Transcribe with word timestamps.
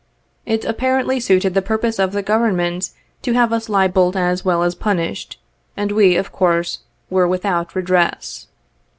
It 0.47 0.65
apparently 0.65 1.19
suited 1.19 1.53
the 1.53 1.61
purpose 1.61 1.99
of 1.99 2.11
the 2.11 2.23
Government 2.23 2.89
to 3.21 3.33
have 3.33 3.53
us 3.53 3.69
libelled 3.69 4.17
as 4.17 4.43
well 4.43 4.63
as 4.63 4.73
punished, 4.73 5.39
and 5.77 5.91
we, 5.91 6.15
of 6.15 6.31
course, 6.31 6.79
were 7.11 7.27
without 7.27 7.75
redress. 7.75 8.47